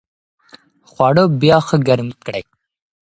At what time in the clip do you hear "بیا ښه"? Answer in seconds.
1.41-1.77